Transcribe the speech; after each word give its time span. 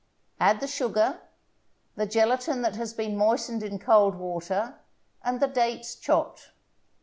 Add 0.39 0.61
the 0.61 0.67
sugar, 0.67 1.21
the 1.95 2.07
gelatin 2.07 2.63
that 2.63 2.75
has 2.75 2.91
been 2.91 3.15
moistened 3.15 3.61
in 3.61 3.77
cold 3.77 4.15
water, 4.15 4.79
and 5.23 5.39
the 5.39 5.47
dates 5.47 5.93
chopped. 5.93 6.49